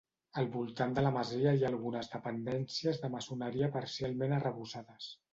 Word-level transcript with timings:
Al 0.41 0.47
voltant 0.53 0.93
de 0.99 1.01
la 1.07 1.09
masia 1.17 1.51
hi 1.57 1.65
ha 1.65 1.67
algunes 1.69 2.09
dependències 2.13 2.97
de 3.03 3.11
maçoneria 3.17 3.69
parcialment 3.77 4.33
arrebossades. 4.39 5.11